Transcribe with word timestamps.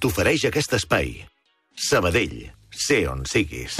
t'ofereix 0.00 0.46
aquest 0.48 0.72
espai. 0.78 1.14
Sabadell, 1.76 2.38
sé 2.72 3.04
on 3.08 3.24
siguis. 3.28 3.78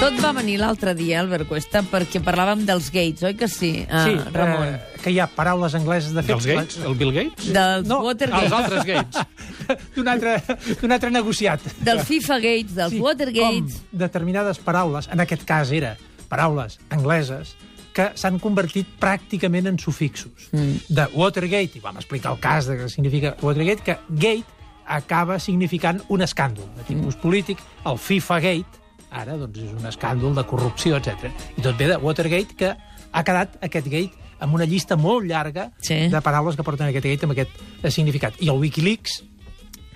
Tot 0.00 0.16
va 0.24 0.30
venir 0.32 0.54
l'altre 0.56 0.94
dia, 0.96 1.18
Albert 1.20 1.44
Cuesta, 1.50 1.82
perquè 1.84 2.22
parlàvem 2.24 2.62
dels 2.64 2.86
gates, 2.94 3.20
oi 3.28 3.34
que 3.36 3.44
sí, 3.52 3.82
uh, 3.84 3.98
sí, 4.06 4.14
Ramon? 4.32 4.70
eh, 4.72 5.00
que 5.04 5.12
hi 5.12 5.18
ha 5.20 5.26
paraules 5.28 5.74
angleses 5.76 6.14
de 6.16 6.22
fet... 6.24 6.30
Dels 6.32 6.46
Gates? 6.48 6.78
El 6.88 6.94
Bill 6.96 7.12
Gates? 7.12 7.50
Dels 7.52 7.84
no, 7.88 7.98
Watergate, 8.06 8.46
Els 8.46 8.54
altres 8.56 8.86
Gates. 8.88 9.20
d'un 9.98 10.08
altre, 10.08 10.38
d'un 10.80 10.96
altre 10.96 11.10
negociat. 11.12 11.66
dels 11.84 12.06
FIFA 12.08 12.38
Gates, 12.46 12.72
dels 12.78 12.96
Sí, 12.96 13.02
Watergates... 13.04 13.76
Com 13.90 14.00
determinades 14.06 14.62
paraules, 14.64 15.10
en 15.12 15.20
aquest 15.20 15.44
cas 15.48 15.68
era 15.76 15.92
paraules 16.32 16.78
angleses, 16.96 17.52
que 18.00 18.06
s'han 18.16 18.38
convertit 18.40 18.88
pràcticament 19.00 19.68
en 19.68 19.78
sufixos. 19.78 20.48
Mm. 20.54 20.86
De 20.88 21.06
Watergate, 21.12 21.76
i 21.76 21.84
vam 21.84 22.00
explicar 22.00 22.32
el 22.32 22.40
cas 22.40 22.70
de 22.70 22.78
què 22.78 22.88
significa 22.88 23.34
Watergate, 23.44 23.84
que 23.84 23.98
gate 24.08 24.58
acaba 24.90 25.38
significant 25.38 26.00
un 26.08 26.24
escàndol 26.24 26.70
de 26.78 26.86
tipus 26.88 27.14
mm. 27.16 27.20
polític. 27.22 27.60
El 27.86 28.00
FIFA 28.00 28.40
Gate, 28.46 28.80
ara, 29.10 29.36
doncs, 29.36 29.60
és 29.66 29.74
un 29.76 29.90
escàndol 29.90 30.34
de 30.38 30.46
corrupció, 30.48 30.96
etc. 30.98 31.28
I 31.58 31.66
tot 31.66 31.76
ve 31.78 31.90
de 31.92 31.98
Watergate, 32.00 32.56
que 32.56 32.72
ha 32.72 33.24
quedat 33.26 33.58
aquest 33.66 33.90
gate 33.90 34.28
amb 34.40 34.56
una 34.56 34.64
llista 34.64 34.96
molt 34.96 35.26
llarga 35.28 35.68
Sí. 35.84 36.06
de 36.08 36.20
paraules 36.24 36.56
que 36.56 36.64
porten 36.64 36.88
aquest 36.88 37.04
gate 37.04 37.28
amb 37.28 37.36
aquest 37.36 37.50
eh, 37.82 37.90
significat. 37.90 38.38
I 38.40 38.48
el 38.48 38.62
Wikileaks, 38.62 39.20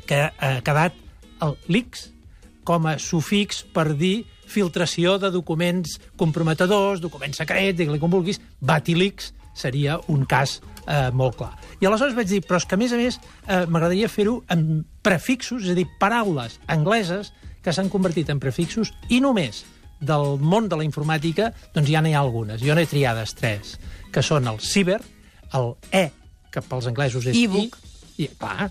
que 0.04 0.26
ha 0.28 0.60
quedat 0.60 0.98
el 1.42 1.56
leaks 1.72 2.10
com 2.64 2.86
a 2.86 2.98
sufix 3.00 3.64
per 3.72 3.94
dir 3.96 4.26
filtració 4.50 5.16
de 5.22 5.30
documents 5.34 5.98
comprometedors, 6.20 7.02
documents 7.02 7.40
secrets, 7.40 7.76
digue-li 7.78 8.00
com 8.02 8.12
vulguis, 8.12 8.40
Batilix 8.60 9.32
seria 9.54 10.00
un 10.10 10.24
cas 10.26 10.58
eh, 10.88 11.10
molt 11.14 11.38
clar. 11.38 11.52
I 11.80 11.86
aleshores 11.86 12.16
vaig 12.16 12.28
dir, 12.28 12.42
però 12.44 12.58
és 12.60 12.66
que 12.66 12.76
a 12.76 12.80
més 12.80 12.92
a 12.92 12.98
més 12.98 13.20
eh, 13.20 13.64
m'agradaria 13.70 14.10
fer-ho 14.10 14.40
amb 14.52 14.84
prefixos, 15.06 15.64
és 15.64 15.74
a 15.74 15.78
dir, 15.78 15.86
paraules 16.00 16.58
angleses 16.66 17.32
que 17.64 17.72
s'han 17.72 17.88
convertit 17.92 18.28
en 18.32 18.42
prefixos 18.42 18.92
i 19.08 19.22
només 19.24 19.62
del 20.04 20.36
món 20.42 20.68
de 20.68 20.76
la 20.76 20.84
informàtica 20.84 21.52
doncs 21.72 21.88
ja 21.88 22.02
n'hi 22.04 22.12
ha 22.14 22.20
algunes. 22.20 22.60
Jo 22.60 22.76
n'he 22.76 22.86
triades 22.90 23.32
tres, 23.38 23.78
que 24.12 24.22
són 24.22 24.50
el 24.50 24.60
ciber, 24.60 25.00
el 25.54 25.72
E, 25.94 26.08
que 26.52 26.62
pels 26.62 26.90
anglesos 26.90 27.30
és 27.30 27.38
E-book. 27.38 27.78
I, 28.14 28.28
clar, 28.38 28.68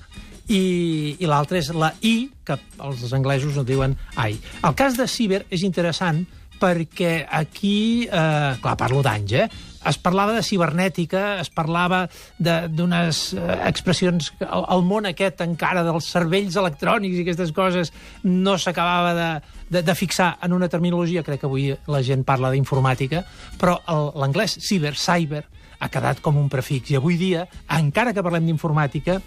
i, 0.47 1.15
i 1.19 1.29
l'altre 1.29 1.61
és 1.61 1.71
la 1.75 1.93
I, 2.01 2.29
que 2.43 2.57
els 2.83 3.11
anglesos 3.15 3.55
no 3.55 3.65
diuen 3.67 3.95
AI. 4.15 4.39
El 4.63 4.75
cas 4.79 4.97
de 4.99 5.07
ciber 5.07 5.43
és 5.53 5.63
interessant 5.63 6.23
perquè 6.63 7.25
aquí, 7.27 8.07
eh, 8.07 8.55
clar, 8.61 8.75
parlo 8.79 9.01
d'anys, 9.03 9.33
eh? 9.35 9.47
es 9.83 9.97
parlava 9.99 10.31
de 10.31 10.43
cibernètica, 10.43 11.39
es 11.41 11.49
parlava 11.51 12.05
d'unes 12.39 13.23
eh, 13.35 13.57
expressions... 13.67 14.31
El, 14.39 14.63
el 14.71 14.85
món 14.87 15.09
aquest 15.09 15.43
encara 15.43 15.83
dels 15.83 16.07
cervells 16.13 16.55
electrònics 16.59 17.19
i 17.19 17.25
aquestes 17.25 17.51
coses 17.55 17.91
no 18.23 18.55
s'acabava 18.55 19.11
de, 19.17 19.29
de, 19.75 19.83
de 19.83 19.97
fixar 19.97 20.37
en 20.45 20.55
una 20.55 20.71
terminologia, 20.71 21.25
crec 21.27 21.43
que 21.43 21.49
avui 21.49 21.73
la 21.91 22.03
gent 22.05 22.23
parla 22.23 22.53
d'informàtica, 22.53 23.25
però 23.59 23.79
l'anglès 24.15 24.55
ciber, 24.63 24.95
cyber, 24.95 25.43
ha 25.83 25.91
quedat 25.91 26.21
com 26.23 26.37
un 26.39 26.47
prefix. 26.47 26.93
I 26.93 26.99
avui 27.01 27.19
dia, 27.19 27.47
encara 27.75 28.15
que 28.15 28.23
parlem 28.23 28.47
d'informàtica, 28.47 29.19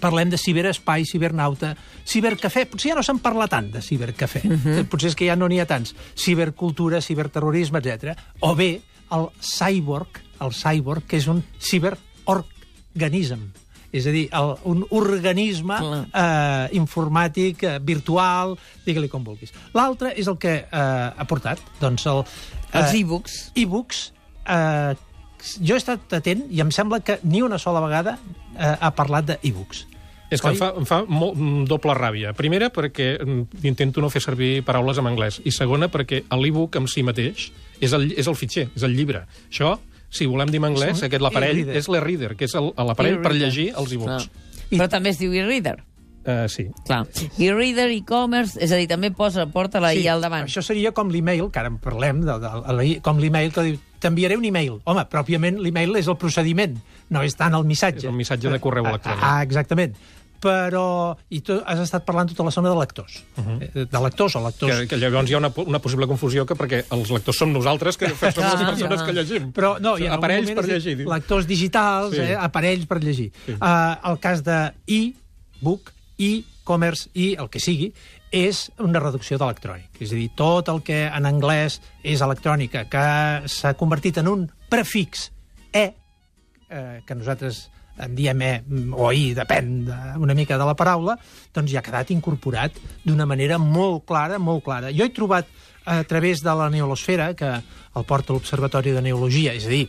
parlem 0.00 0.30
de 0.30 0.38
ciberespai, 0.40 1.04
cibernauta, 1.08 1.76
cibercafè. 2.06 2.66
Potser 2.70 2.90
ja 2.92 2.96
no 2.98 3.02
se'n 3.06 3.18
parla 3.24 3.48
tant 3.50 3.70
de 3.72 3.80
cibercafè. 3.82 4.42
Uh 4.44 4.52
-huh. 4.56 4.84
Potser 4.88 5.08
és 5.10 5.14
que 5.14 5.26
ja 5.26 5.36
no 5.36 5.48
n'hi 5.48 5.60
ha 5.60 5.66
tants. 5.66 5.94
Cibercultura, 6.14 7.00
ciberterrorisme, 7.00 7.78
etc. 7.78 8.16
O 8.40 8.54
bé, 8.54 8.80
el 9.10 9.28
cyborg, 9.40 10.20
el 10.40 10.52
cyborg, 10.52 11.06
que 11.06 11.16
és 11.16 11.26
un 11.26 11.42
ciberorganisme. 11.58 13.52
És 13.92 14.06
a 14.06 14.10
dir, 14.10 14.28
el, 14.34 14.54
un 14.64 14.84
organisme 14.90 15.76
eh, 16.12 16.68
informàtic, 16.76 17.62
eh, 17.62 17.78
virtual, 17.80 18.58
digue-li 18.84 19.08
com 19.08 19.24
vulguis. 19.24 19.52
L'altre 19.74 20.12
és 20.18 20.26
el 20.26 20.36
que 20.38 20.54
eh, 20.66 20.68
ha 21.16 21.24
portat, 21.28 21.62
doncs, 21.80 22.06
el... 22.10 22.24
Els 22.72 22.92
eh, 22.92 23.00
e-books. 23.00 23.52
e-books, 23.54 24.12
eh, 24.44 24.94
jo 25.60 25.76
he 25.76 25.80
estat 25.80 26.12
atent 26.18 26.46
i 26.50 26.60
em 26.64 26.72
sembla 26.74 27.00
que 27.04 27.20
ni 27.22 27.42
una 27.44 27.58
sola 27.62 27.80
vegada 27.84 28.18
eh, 28.58 28.76
ha 28.80 28.90
parlat 28.94 29.26
de 29.26 29.38
e-books. 29.42 29.86
És 30.28 30.40
que 30.42 30.48
Oi? 30.48 30.54
em 30.54 30.58
fa, 30.58 30.72
em 30.76 30.86
fa 30.88 31.04
molt, 31.06 31.36
mm, 31.38 31.64
doble 31.70 31.94
ràbia. 31.94 32.32
Primera, 32.34 32.70
perquè 32.74 33.12
mm, 33.24 33.62
intento 33.68 34.00
no 34.02 34.10
fer 34.10 34.22
servir 34.24 34.64
paraules 34.66 34.98
en 34.98 35.06
anglès. 35.06 35.40
I 35.44 35.52
segona, 35.54 35.86
perquè 35.88 36.24
l'e-book 36.34 36.76
en 36.80 36.88
si 36.90 37.04
mateix 37.06 37.52
és 37.80 37.92
el, 37.92 38.10
és 38.16 38.26
el 38.26 38.34
fitxer, 38.34 38.68
és 38.74 38.82
el 38.82 38.96
llibre. 38.96 39.22
Això, 39.50 39.76
si 40.10 40.26
volem 40.26 40.50
dir 40.50 40.58
en 40.58 40.72
anglès, 40.72 40.98
Són 40.98 41.06
aquest 41.06 41.22
l'aparell 41.22 41.68
és 41.68 41.86
l'e-reader, 41.88 42.34
que 42.36 42.46
és 42.46 42.54
el- 42.58 42.72
l'aparell 42.76 43.20
per 43.22 43.34
llegir 43.34 43.72
els 43.76 43.92
e-books. 43.92 44.26
Ah. 44.26 44.64
Però 44.70 44.88
també 44.90 45.10
es 45.10 45.18
diu 45.18 45.32
e-reader. 45.32 45.76
Uh, 46.26 46.48
sí. 46.50 46.66
Clar. 46.84 47.06
E-reader, 47.38 47.88
e-commerce, 47.94 48.58
és 48.60 48.72
a 48.72 48.76
dir, 48.80 48.88
també 48.90 49.12
posa, 49.14 49.46
porta 49.46 49.78
la 49.80 49.94
I 49.94 50.08
al 50.10 50.20
davant. 50.20 50.44
Això 50.48 50.60
seria 50.62 50.90
com 50.92 51.08
l'email, 51.08 51.48
que 51.54 51.60
ara 51.62 51.68
en 51.70 51.78
parlem, 51.78 52.24
de, 52.26 52.34
de, 52.42 52.50
de, 52.66 53.00
com 53.00 53.18
l'email 53.22 53.52
que 53.54 53.62
diu 53.62 53.78
t'enviaré 54.02 54.36
un 54.36 54.44
email. 54.44 54.80
Home, 54.84 55.06
pròpiament 55.08 55.56
l'email 55.62 55.94
és 55.96 56.06
el 56.10 56.16
procediment, 56.20 56.74
no 57.10 57.22
és 57.22 57.34
tant 57.38 57.54
el 57.54 57.64
missatge. 57.64 57.98
És 58.04 58.10
el 58.10 58.18
missatge 58.18 58.50
de 58.50 58.58
correu 58.60 58.84
electrònic. 58.86 59.22
Ah, 59.24 59.42
exactament. 59.46 59.94
Però... 60.36 61.16
I 61.32 61.40
tu 61.40 61.54
has 61.64 61.78
estat 61.80 62.04
parlant 62.04 62.28
tota 62.28 62.44
la 62.44 62.52
zona 62.52 62.68
de 62.68 62.76
lectors. 62.76 63.22
Uh 63.36 63.40
Mhm. 63.40 63.58
-huh. 63.60 63.86
De 63.90 64.00
lectors 64.04 64.36
o 64.36 64.40
lectors... 64.44 64.80
Que, 64.80 64.86
que 64.88 64.96
llavors 64.98 65.30
hi 65.30 65.34
ha 65.34 65.38
una, 65.38 65.50
una 65.64 65.78
possible 65.78 66.06
confusió 66.06 66.44
que 66.44 66.54
perquè 66.54 66.84
els 66.90 67.10
lectors 67.10 67.38
som 67.38 67.52
nosaltres, 67.52 67.96
que 67.96 68.08
som 68.08 68.44
les 68.44 68.68
persones 68.68 69.02
que 69.02 69.12
llegim. 69.12 69.52
Però 69.52 69.78
no, 69.80 69.96
hi 69.98 70.06
ha 70.06 70.14
Aparells 70.14 70.50
per 70.52 70.66
llegir. 70.66 70.98
Lectors 71.08 71.46
digitals, 71.46 72.10
Sí. 72.14 72.16
sí. 72.20 72.22
eh, 72.32 72.36
aparells 72.38 72.86
per 72.86 73.02
llegir. 73.02 73.32
Sí. 73.46 73.52
Sí. 73.52 73.52
Uh, 73.52 74.10
el 74.10 74.18
cas 74.20 74.42
de 74.44 74.72
e-book, 74.86 75.92
e-commerce 76.18 77.10
i 77.14 77.34
el 77.38 77.50
que 77.52 77.60
sigui, 77.62 77.90
és 78.32 78.66
una 78.82 79.00
reducció 79.00 79.38
d'electrònic. 79.38 80.00
És 80.00 80.12
a 80.12 80.18
dir, 80.18 80.28
tot 80.36 80.68
el 80.72 80.82
que 80.86 81.04
en 81.06 81.28
anglès 81.28 81.80
és 82.02 82.24
electrònica, 82.24 82.86
que 82.90 83.06
s'ha 83.52 83.76
convertit 83.78 84.18
en 84.20 84.28
un 84.32 84.44
prefix 84.70 85.30
e, 85.72 85.86
eh, 86.68 87.00
que 87.06 87.14
nosaltres 87.14 87.66
en 87.96 88.12
diem 88.16 88.42
e 88.44 88.50
o 88.92 89.08
i, 89.12 89.30
depèn 89.36 89.70
de, 89.86 89.96
una 90.20 90.34
mica 90.36 90.58
de 90.60 90.66
la 90.68 90.76
paraula, 90.76 91.16
doncs 91.54 91.72
ja 91.72 91.80
ha 91.80 91.86
quedat 91.86 92.12
incorporat 92.12 92.76
d'una 93.06 93.26
manera 93.28 93.58
molt 93.62 94.04
clara, 94.08 94.38
molt 94.38 94.64
clara. 94.66 94.92
Jo 94.92 95.06
he 95.06 95.14
trobat 95.16 95.48
a 95.86 96.02
través 96.04 96.42
de 96.42 96.52
la 96.58 96.68
neolosfera, 96.70 97.32
que 97.38 97.48
el 97.96 98.04
porta 98.04 98.34
l'Observatori 98.34 98.92
de 98.92 99.04
Neologia, 99.04 99.54
és 99.54 99.68
a 99.68 99.72
dir, 99.72 99.86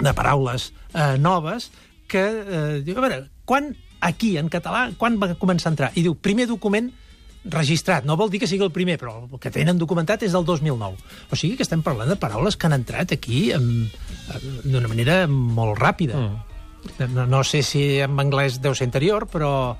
de 0.00 0.12
paraules 0.16 0.70
eh, 0.94 1.16
noves, 1.20 1.70
que 2.10 2.24
eh, 2.24 2.80
diu, 2.82 2.98
a 2.98 3.04
veure, 3.04 3.22
quan 3.44 3.70
aquí, 4.00 4.36
en 4.38 4.48
català, 4.48 4.90
quan 4.98 5.18
va 5.20 5.34
començar 5.34 5.68
a 5.70 5.74
entrar? 5.74 5.92
I 5.94 6.02
diu, 6.02 6.14
primer 6.14 6.46
document 6.48 6.90
registrat. 7.44 8.04
No 8.04 8.16
vol 8.20 8.28
dir 8.30 8.40
que 8.42 8.46
sigui 8.46 8.64
el 8.66 8.72
primer, 8.72 8.98
però 9.00 9.14
el 9.24 9.38
que 9.40 9.50
tenen 9.50 9.78
documentat 9.80 10.22
és 10.26 10.32
del 10.36 10.44
2009. 10.44 10.96
O 11.32 11.36
sigui 11.36 11.56
que 11.56 11.64
estem 11.64 11.80
parlant 11.82 12.10
de 12.12 12.16
paraules 12.20 12.56
que 12.56 12.66
han 12.68 12.74
entrat 12.76 13.12
aquí 13.16 13.46
d'una 14.64 14.88
manera 14.90 15.22
molt 15.30 15.78
ràpida. 15.80 16.18
Mm. 16.20 17.14
No, 17.14 17.26
no 17.28 17.40
sé 17.44 17.62
si 17.62 17.98
en 18.00 18.16
anglès 18.20 18.60
deu 18.60 18.74
ser 18.76 18.86
anterior, 18.88 19.26
però 19.28 19.76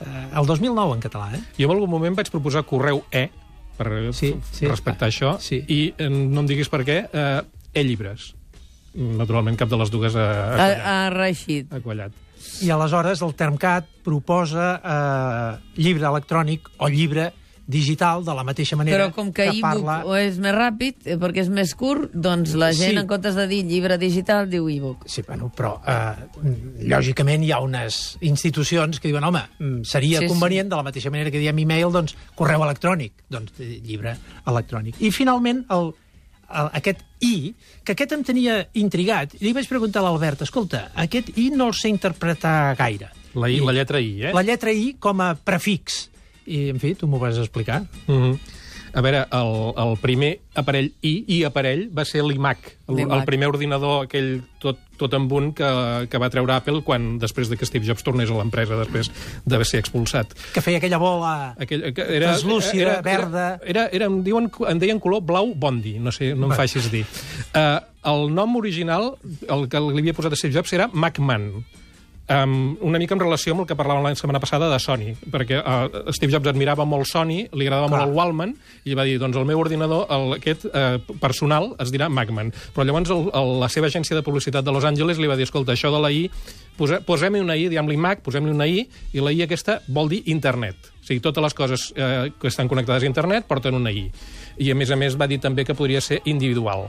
eh, 0.00 0.26
el 0.36 0.46
2009 0.48 0.96
en 0.98 1.04
català, 1.04 1.30
eh? 1.36 1.40
Jo 1.58 1.68
en 1.70 1.76
algun 1.76 1.90
moment 1.92 2.16
vaig 2.18 2.28
proposar 2.32 2.64
correu 2.68 3.02
E 3.10 3.30
per 3.78 3.88
Sí, 4.14 4.34
sí. 4.52 4.66
respectar 4.68 5.08
això, 5.08 5.38
Sí. 5.40 5.62
i 5.68 5.94
eh, 5.98 6.08
no 6.08 6.40
em 6.44 6.46
diguis 6.46 6.68
per 6.68 6.84
què, 6.84 6.98
eh, 7.12 7.42
e-llibres. 7.74 8.34
Naturalment, 8.94 9.56
cap 9.58 9.68
de 9.68 9.76
les 9.80 9.90
dues 9.90 10.14
ha, 10.14 10.26
ha, 10.54 10.66
Ha, 10.66 11.06
ha 11.06 11.10
reixit. 11.10 11.72
ha 11.72 11.80
quallat. 11.80 12.12
I 12.64 12.70
aleshores 12.70 13.22
el 13.22 13.34
Termcat 13.34 13.88
proposa 14.04 14.74
eh, 14.78 15.80
llibre 15.80 16.06
electrònic 16.10 16.68
o 16.78 16.88
llibre 16.88 17.32
digital 17.66 18.20
de 18.26 18.34
la 18.36 18.42
mateixa 18.44 18.76
manera 18.76 18.98
Però 19.06 19.14
com 19.16 19.30
que, 19.32 19.46
e-book 19.48 19.62
parla... 19.64 19.94
o 20.04 20.12
és 20.20 20.36
més 20.36 20.52
ràpid, 20.52 20.98
eh, 21.08 21.14
perquè 21.16 21.40
és 21.46 21.48
més 21.48 21.72
curt, 21.74 22.12
doncs 22.12 22.52
la 22.60 22.68
gent, 22.76 22.92
Sí. 22.92 22.98
en 23.00 23.06
comptes 23.08 23.34
de 23.34 23.46
dir 23.48 23.62
llibre 23.64 23.96
digital, 23.96 24.50
diu 24.52 24.68
e-book. 24.68 25.06
Sí, 25.08 25.22
bueno, 25.24 25.48
però 25.56 25.78
eh, 25.80 26.28
lògicament 26.92 27.42
hi 27.46 27.52
ha 27.56 27.60
unes 27.64 28.18
institucions 28.20 29.00
que 29.00 29.08
diuen 29.08 29.24
home, 29.24 29.40
mm, 29.58 29.82
seria 29.88 30.18
Sí, 30.20 30.26
sí, 30.26 30.28
sí. 30.28 30.32
convenient, 30.34 30.68
de 30.68 30.76
la 30.76 30.82
mateixa 30.82 31.10
manera 31.10 31.30
que 31.32 31.40
diem 31.40 31.58
e-mail, 31.64 31.90
doncs 31.90 32.14
correu 32.36 32.62
electrònic, 32.68 33.24
doncs 33.32 33.56
eh, 33.58 33.80
llibre 33.82 34.16
electrònic. 34.46 35.00
I 35.00 35.10
finalment 35.10 35.64
el, 35.70 35.94
aquest 36.54 37.02
i, 37.24 37.52
que 37.84 37.94
aquest 37.94 38.14
em 38.16 38.24
tenia 38.26 38.60
intrigat, 38.80 39.36
i 39.38 39.44
li 39.46 39.52
vaig 39.56 39.68
preguntar 39.70 40.02
a 40.02 40.06
l'Albert, 40.08 40.44
escolta, 40.46 40.88
aquest 41.04 41.32
i 41.40 41.50
no 41.54 41.70
el 41.70 41.76
sé 41.78 41.92
interpretar 41.92 42.74
gaire. 42.78 43.10
La, 43.34 43.50
I, 43.50 43.60
la 43.64 43.74
lletra 43.74 44.00
I, 44.00 44.12
eh? 44.28 44.34
La 44.34 44.44
lletra 44.46 44.72
i 44.72 44.94
com 45.02 45.22
a 45.24 45.34
prefix. 45.34 46.04
I, 46.46 46.68
en 46.70 46.78
fi, 46.82 46.94
tu 46.98 47.08
m'ho 47.10 47.18
vas 47.18 47.38
explicar. 47.40 47.82
Mm 48.06 48.20
-hmm. 48.20 48.38
A 48.94 49.02
veure, 49.02 49.24
el, 49.34 49.52
el 49.82 49.96
primer 49.98 50.30
aparell 50.54 50.92
i, 51.02 51.12
i 51.34 51.40
aparell 51.46 51.88
va 51.94 52.04
ser 52.06 52.22
l'iMac, 52.22 52.68
el, 52.92 53.00
el 53.02 53.24
primer 53.26 53.48
ordinador 53.50 54.04
aquell 54.04 54.36
tot, 54.62 54.78
tot 55.00 55.16
amb 55.18 55.32
un 55.34 55.50
que, 55.56 55.68
que 56.10 56.20
va 56.22 56.30
treure 56.30 56.54
Apple 56.54 56.84
quan 56.86 57.16
després 57.22 57.50
de 57.50 57.58
que 57.58 57.66
Steve 57.66 57.88
Jobs 57.88 58.06
tornés 58.06 58.30
a 58.30 58.38
l'empresa 58.38 58.78
després 58.78 59.10
d'haver 59.44 59.66
ser 59.66 59.82
expulsat. 59.82 60.36
Que 60.54 60.62
feia 60.64 60.78
aquella 60.78 61.00
bola... 61.02 61.34
Aquell, 61.58 61.88
que 61.96 62.06
era, 62.06 62.32
Translúcida, 62.32 63.00
verda. 63.04 63.46
Era, 63.66 63.88
era, 63.90 64.10
em, 64.10 64.20
diuen, 64.26 64.46
em 64.70 64.82
deien 64.82 65.02
color 65.02 65.24
blau 65.26 65.54
Bondi, 65.58 65.98
no 65.98 66.14
sé, 66.14 66.32
no 66.38 66.48
em 66.48 66.54
Va. 66.54 66.62
facis 66.62 66.90
dir. 66.94 67.02
Uh, 67.50 67.82
el 68.14 68.28
nom 68.36 68.54
original, 68.60 69.16
el 69.48 69.66
que 69.72 69.82
li 69.82 70.04
havia 70.04 70.14
posat 70.16 70.36
a 70.36 70.38
Steve 70.38 70.54
Jobs, 70.54 70.74
era 70.76 70.90
Macman. 70.92 71.50
Um, 72.24 72.78
una 72.80 72.96
mica 72.96 73.12
en 73.12 73.20
relació 73.20 73.52
amb 73.52 73.60
el 73.62 73.66
que 73.68 73.76
parlàvem 73.76 74.06
la 74.06 74.14
setmana 74.16 74.40
passada 74.40 74.70
de 74.70 74.78
Sony, 74.80 75.10
perquè 75.28 75.58
uh, 75.60 76.12
Steve 76.16 76.32
Jobs 76.32 76.48
admirava 76.48 76.86
molt 76.88 77.04
Sony, 77.10 77.50
li 77.52 77.66
agradava 77.66 77.90
Clar. 77.90 77.98
molt 78.00 78.08
el 78.08 78.16
Wallman, 78.16 78.54
i 78.88 78.96
va 78.96 79.04
dir, 79.04 79.18
doncs 79.20 79.36
el 79.36 79.44
meu 79.44 79.60
ordinador, 79.60 80.06
el, 80.08 80.32
aquest 80.38 80.64
uh, 80.70 80.96
personal, 81.20 81.74
es 81.84 81.92
dirà 81.92 82.08
Macman. 82.08 82.54
Però 82.72 82.88
llavors 82.88 83.12
el, 83.12 83.28
el, 83.28 83.52
la 83.60 83.68
seva 83.68 83.92
agència 83.92 84.16
de 84.16 84.24
publicitat 84.24 84.64
de 84.64 84.72
Los 84.72 84.88
Angeles 84.88 85.20
li 85.20 85.28
va 85.28 85.36
dir, 85.36 85.44
escolta, 85.44 85.76
això 85.76 85.92
de 85.92 86.00
la 86.00 86.08
I, 86.16 86.24
posa, 86.80 87.02
posem-hi 87.04 87.44
una 87.44 87.58
I, 87.60 87.68
diguem-li 87.68 88.00
Mac, 88.00 88.24
posem-li 88.24 88.56
una 88.56 88.70
I, 88.72 88.86
i 89.12 89.20
la 89.20 89.36
I 89.36 89.44
aquesta 89.44 89.82
vol 89.92 90.08
dir 90.16 90.24
internet. 90.32 90.92
O 91.04 91.04
sigui, 91.04 91.20
totes 91.20 91.44
les 91.44 91.60
coses 91.60 91.88
eh, 91.92 92.30
que 92.40 92.48
estan 92.48 92.72
connectades 92.72 93.04
a 93.04 93.12
internet 93.12 93.44
porten 93.44 93.76
una 93.76 93.92
I. 93.92 94.08
I, 94.56 94.72
a 94.72 94.80
més 94.80 94.88
a 94.88 94.96
més, 94.96 95.20
va 95.20 95.28
dir 95.28 95.42
també 95.44 95.68
que 95.68 95.76
podria 95.76 96.00
ser 96.00 96.22
individual, 96.24 96.88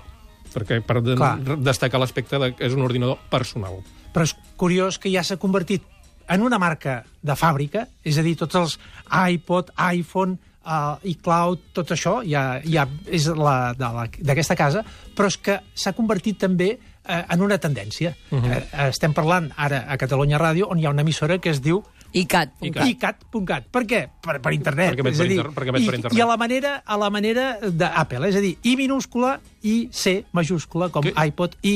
perquè 0.56 0.80
per 0.86 1.02
de, 1.04 1.18
Clar. 1.20 1.60
destacar 1.60 2.00
l'aspecte 2.02 2.40
de 2.42 2.54
que 2.56 2.66
és 2.70 2.74
un 2.78 2.86
ordinador 2.88 3.20
personal. 3.30 3.82
Però 4.16 4.24
és 4.24 4.36
curiós 4.56 4.98
que 5.02 5.12
ja 5.12 5.24
s'ha 5.24 5.38
convertit 5.42 5.84
en 6.32 6.42
una 6.42 6.58
marca 6.58 7.04
de 7.22 7.36
fàbrica, 7.38 7.86
és 8.04 8.18
a 8.18 8.24
dir, 8.26 8.34
tots 8.40 8.58
els 8.58 8.80
iPod, 9.12 9.70
iPhone, 9.78 10.40
uh, 10.66 10.98
iCloud, 11.06 11.70
tot 11.78 11.94
això 11.94 12.18
ja, 12.26 12.62
ja 12.66 12.88
és 13.06 13.28
d'aquesta 13.30 14.58
casa, 14.58 14.84
però 15.16 15.30
és 15.30 15.38
que 15.38 15.60
s'ha 15.76 15.94
convertit 15.98 16.40
també 16.42 16.76
eh, 17.06 17.24
en 17.30 17.42
una 17.42 17.58
tendència. 17.58 18.16
Uh 18.32 18.42
-huh. 18.42 18.52
eh, 18.52 18.90
estem 18.90 19.14
parlant 19.14 19.52
ara 19.56 19.86
a 19.88 19.98
Catalunya 19.98 20.40
Ràdio, 20.40 20.68
on 20.70 20.80
hi 20.80 20.86
ha 20.86 20.90
una 20.90 21.02
emissora 21.02 21.38
que 21.38 21.50
es 21.50 21.62
diu 21.62 21.84
ICAT. 22.16 22.54
ICAT. 22.70 22.88
icat.cat. 22.94 23.68
Per 23.72 23.84
què? 23.86 24.02
Per, 24.24 24.38
per 24.42 24.54
internet. 24.56 24.94
Perquè 24.96 25.12
és 25.12 25.18
per 25.20 25.28
dir, 25.28 25.38
inter- 25.38 25.54
perquè 25.58 25.74
emet 25.74 25.82
i, 25.84 25.86
per 25.90 25.96
internet. 26.00 26.18
I 26.18 26.22
a 26.24 26.28
la 26.32 26.38
manera, 26.40 26.76
a 26.86 26.98
la 26.98 27.10
manera 27.12 27.46
d'Apple, 27.62 28.30
és 28.30 28.36
a 28.40 28.44
dir, 28.44 28.54
I 28.64 28.76
minúscula, 28.80 29.40
I, 29.64 29.90
C 29.92 30.24
majúscula, 30.32 30.90
com 30.90 31.04
Que- 31.04 31.14
iPod, 31.28 31.58
I 31.64 31.76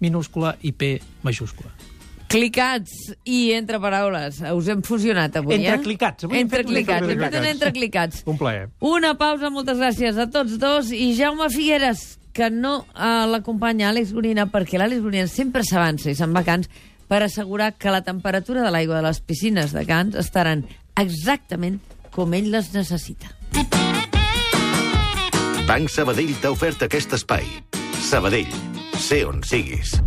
minúscula 0.00 0.54
i 0.62 0.72
P 0.72 0.94
majúscula. 1.26 1.70
Clicats 2.30 2.92
i 3.26 3.50
entre 3.56 3.80
paraules. 3.82 4.36
Us 4.54 4.68
hem 4.70 4.84
fusionat 4.86 5.34
avui, 5.40 5.56
eh? 5.56 5.64
Entreclicats. 5.66 6.24
Avui 6.28 6.38
hem 6.38 6.44
Entre 6.46 6.62
clicats. 6.62 7.02
Hem 7.02 7.08
fet 7.08 7.16
un 7.18 7.24
entreclicats. 7.24 7.50
entreclicats. 7.56 8.22
Un 8.30 8.38
plaer. 8.38 8.68
Una 8.86 9.16
pausa, 9.18 9.50
moltes 9.50 9.78
gràcies 9.82 10.16
a 10.16 10.28
tots 10.30 10.54
dos. 10.62 10.92
I 10.94 11.10
Jaume 11.18 11.48
Figueres, 11.50 12.20
que 12.32 12.46
no 12.54 12.84
eh, 12.94 13.26
l'acompanya 13.26 13.88
Àlex 13.90 14.12
Gorina, 14.14 14.46
perquè 14.46 14.78
l'Àlex 14.78 15.02
Gorina 15.02 15.26
sempre 15.26 15.64
s'avança 15.66 16.12
i 16.12 16.14
se'n 16.14 16.30
va 16.32 16.44
Cans 16.46 16.70
per 17.10 17.24
assegurar 17.26 17.72
que 17.74 17.90
la 17.90 18.04
temperatura 18.06 18.62
de 18.62 18.70
l'aigua 18.70 19.00
de 19.00 19.08
les 19.08 19.18
piscines 19.18 19.74
de 19.74 19.82
Cans 19.88 20.14
estaran 20.14 20.62
exactament 20.94 21.80
com 22.14 22.38
ell 22.38 22.52
les 22.54 22.70
necessita. 22.76 23.34
Banc 25.66 25.90
Sabadell 25.90 26.32
t'ha 26.38 26.54
ofert 26.54 26.86
aquest 26.86 27.18
espai. 27.18 27.46
Sabadell, 28.06 28.54
sé 28.98 29.24
on 29.26 29.42
siguis. 29.46 29.98